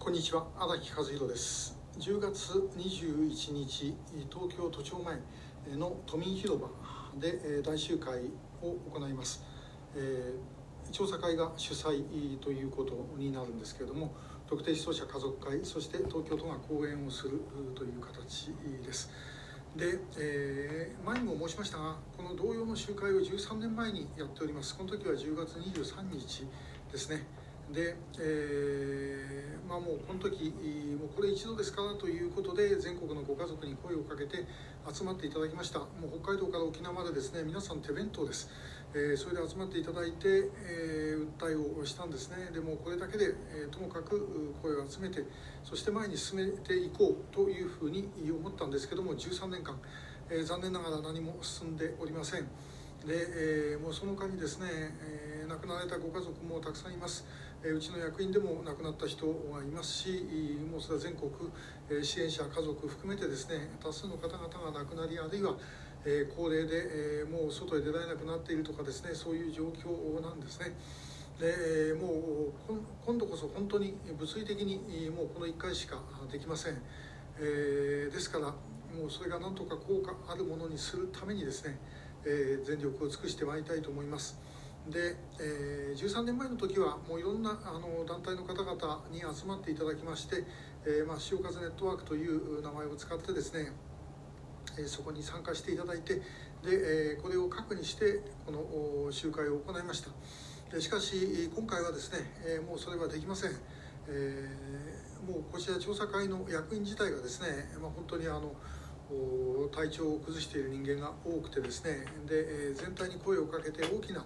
[0.00, 0.46] こんにちは。
[0.58, 1.78] 荒木和弘です。
[1.98, 3.94] 10月21日
[4.30, 6.70] 東京都庁前の都民広場
[7.20, 8.22] で大集会
[8.62, 9.44] を行います、
[9.94, 12.02] えー、調査会が主催
[12.38, 14.14] ということになるんですけれども
[14.48, 17.42] 特定失踪者家族会そして東京都が講演をする
[17.74, 19.10] という形です。
[19.76, 24.78] で、えー、前にも申しましたがこの同様の集会を13年前にやっております。
[24.78, 26.46] この時は10月23日
[26.90, 27.49] ですね。
[27.72, 30.52] で、えー、まあ、もうこの時
[30.98, 34.44] もうこれ一度ですからということで全国のご家族に声をかけて
[34.92, 35.78] 集まっていただきました。
[35.78, 38.50] もう北海道から沖縄までですね皆さん手弁当です、
[38.92, 42.50] えー、それで集まっていただいて、えー、訴えをしたんですね。
[42.52, 45.24] でもこれだけで、えともかく声を集めて
[45.62, 49.78] そして前に進めていこうというふうに思ったんですけども13年間、
[50.28, 52.48] え残念ながら何も進んでおりません。
[53.06, 57.26] で、えもうその間にですね、え亡くなられたご家族もたくさんいます
[57.62, 60.24] うちの役員でも亡くなった人がいますし
[60.70, 61.30] もうそれは全国
[61.90, 65.56] え支援者家族含めてですね多数の方々が亡くなりあるいは
[66.06, 70.74] え高齢でえもう外へ出られなくなっているとかですねそういう状況なんですね。
[71.40, 72.52] でもう
[73.04, 76.76] 今度こそ本当に物理的にもうこの1回しかできません、
[77.40, 81.78] えー、ですからもうそれがなんとか効果あるものにするためにですね、
[82.26, 84.38] えー、全力を尽くしてまいりたいと思います。
[84.88, 90.44] で、えー、13年前の時はもういろんなあの団体の方々に集まっていただきまして、
[90.86, 93.72] えーまあ、潮風ネットワークという名前を使ってですね、
[94.78, 96.22] えー、そこに参加していただいてで、
[96.64, 100.10] えー、これを核にしてこの集会を行いました
[100.74, 103.50] でしかし今回はですね、えー、もうそれはできません、
[104.08, 108.52] えー、もうこちら調査会の役員自体がですね、まあ、本当にあの
[109.72, 114.24] 体調を崩している人間が多くてですねで全体に声をかけて大きな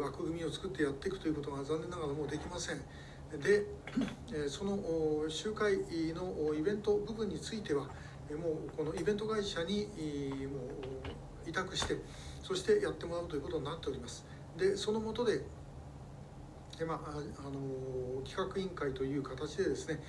[0.00, 2.80] 枠組みを作ってやっていくということが残念ながらもうできません。
[3.40, 3.64] で、
[4.48, 4.78] その
[5.28, 5.76] 集会
[6.14, 7.88] のイベント部分についてはも
[8.66, 9.86] うこのイベント会社に
[10.48, 10.58] も
[11.46, 11.96] う委託して
[12.42, 14.24] そしてやってもらうということになっております。
[14.56, 15.42] でその下で
[16.78, 20.00] で、まあ、あの企画委員会という形でですね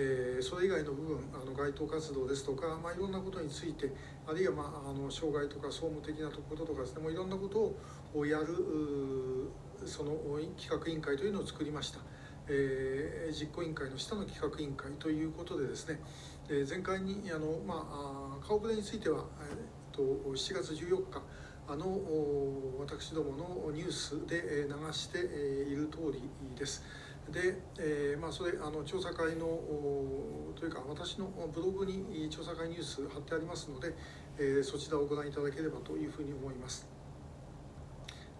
[0.00, 3.90] えー、それ以外の部分あの街頭活動ですとか、まあ、いろんなことについて
[4.28, 7.74] あるいは、まあ、あの障害とか総務的なこととかですねもういろんなこと
[8.14, 8.46] をやる
[9.84, 10.12] その
[10.56, 11.98] 企画委員会というのを作りました、
[12.48, 16.00] えー、実行委員会の下の企画委員会ということでですね、
[16.48, 21.22] えー、前回にあの、まあ、顔ぶれについては、えー、と7月14日
[21.66, 21.84] あの
[22.78, 23.36] 私ども
[23.66, 26.22] のニュースで流している通り
[26.56, 26.82] です。
[27.32, 29.46] で、えーまあ、それあの調査会の
[30.54, 33.94] というか私のブログに調査会ニュース貼ってありますので、
[34.38, 36.88] えー、そちらをご覧いただければというふうに思います。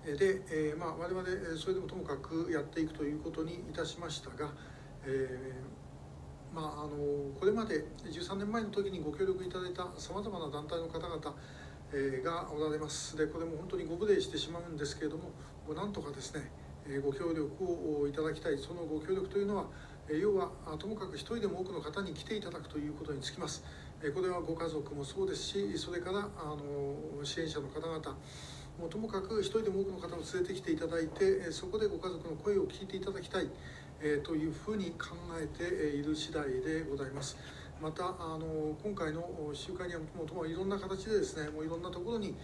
[0.05, 1.23] で、えーまあ、我々
[1.59, 4.53] それでもともかくやっていくということにいたしましたが、
[5.05, 6.97] えーまあ、あの
[7.39, 11.19] これまで13年前の時にご協力いただいたさまざまな団体の方々
[12.23, 16.51] がおられますでこれも本当にご無礼してしまうんですけれどもなんとかですね
[17.05, 17.65] ご協力
[18.01, 19.67] をいただきたいそのご協力というのは
[20.09, 23.63] 要はともかく一人でも多くの方に来ていただくということにつきます
[24.15, 28.17] これはご家族もそうですしそれからあの支援者の方々
[28.81, 33.51] もともかく一人でも多くの方を連れてきていただいてそこでご家族の声を聞いていただきたい
[34.23, 35.65] というふうに考えて
[35.97, 37.37] いる次第でございます。
[37.81, 39.23] またあの今回の
[39.55, 42.35] 集会にはもともといろんな形でですねもういろんなところに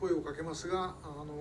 [0.00, 1.34] 声をかけますがあの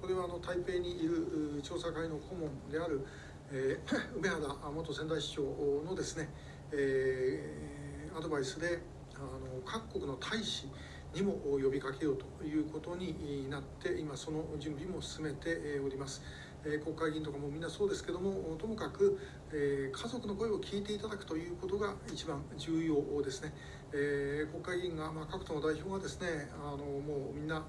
[0.00, 3.06] これはあの台北にいる調査会の顧問である、
[3.52, 4.40] えー、 梅原
[4.72, 5.42] 元仙台市長
[5.84, 6.30] のですね、
[6.72, 8.80] えー、アドバイスで
[9.16, 10.66] あの各国の大使
[11.14, 16.22] にも呼びかけようということになって今その準備も進めております。
[16.64, 19.18] え国会議員とかもみんなそうですけどもともかく、
[19.52, 23.52] え家族の声を聞いていただくということが一番重要ですね、
[23.92, 27.64] え国会議員が、まあ、各党の代表がですねあのもうみんな、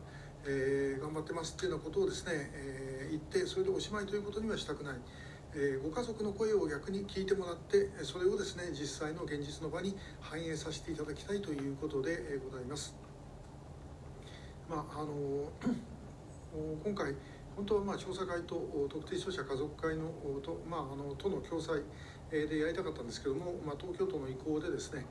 [0.45, 4.95] えー、頑張ってますっていうようなことをですね、えー、言ってそれでおしまいということにはしたくない、
[5.53, 12.95] えー、ご家族の声を逆に聞いてもらってそれをですね実際の現実の場に反映させていただきたいということでございます。
[14.69, 15.51] まああの
[16.83, 17.13] 今回
[17.59, 18.55] 本当はまあ調査会と
[18.87, 20.07] 特定消費者家族会の
[20.39, 21.83] と、まあ、あの都の共催
[22.31, 25.05] でやりたかったんですけども、まあ、東京都の意向でですね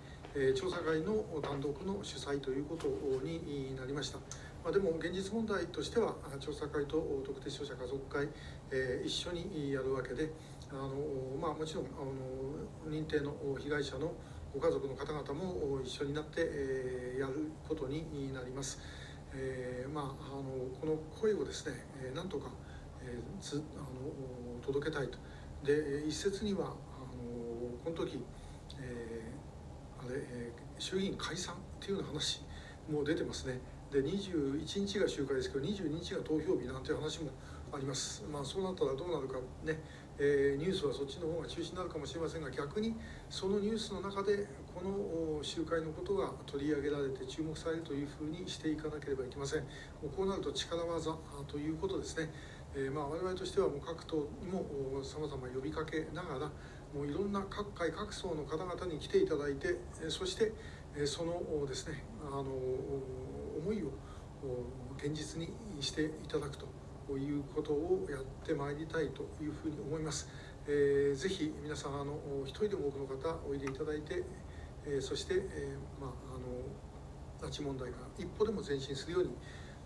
[0.56, 1.12] 調査会の
[1.42, 2.88] 単独の主催ということ
[3.20, 4.18] になりました。
[4.64, 6.96] まあ、でも現実問題としては調査会と
[7.26, 8.28] 特定消費者家族会、
[8.72, 10.32] え、一緒にやるわけで
[10.70, 10.96] あの、
[11.38, 14.12] まあ、もちろんあの認定の被害者の
[14.54, 18.78] ご家族の方々も一緒になって、えー、やることになります。
[19.34, 20.42] えー、まあ、あの
[20.80, 22.50] この声をですね、えー、なんとか、
[23.02, 23.86] えー、つあの
[24.64, 25.18] 届けたいと。
[25.64, 26.74] で一説にはあの
[27.84, 28.24] この時、
[28.80, 32.42] えー、あれ、えー、衆議院解散っていうような話
[32.90, 33.60] も出てますね。
[33.90, 37.30] で21日が集会ですけど22日が投票日なんていう話も
[37.72, 38.24] あります。
[38.30, 39.80] まあそうなったらどうなるかね、
[40.20, 42.96] え、ニュースはそっちの方が中心になるかもしれませんが逆に
[43.30, 49.62] そのニュースの中でこの集会のことが取り上げられて注目されるというふうにしていかなければいけません。
[49.62, 49.66] も
[50.04, 51.16] うこうなると力技
[51.46, 52.30] ということですね、
[52.74, 54.64] え、まあ我々としてはもう各党にも
[55.04, 56.52] さまざま呼びかけながら
[56.92, 59.76] もういろんな各界各層の方々に来ていただいて
[60.08, 60.52] そして
[61.06, 63.92] そのですねあの思いを
[64.96, 66.87] 現実にしていただくと。
[67.16, 70.28] いうことをやってまいりたいというふうに思います。
[70.66, 74.22] えー、ぜひ皆さんあの一人でも多くの方おいでいただいて、
[74.84, 79.30] えー、そして、えー、まああの拉致問題が一歩でも前進するように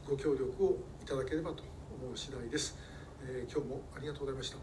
[0.08, 1.62] ご協力をいただければと
[2.02, 2.76] 思う次第です。
[3.24, 4.50] えー、今日もありがとうございました。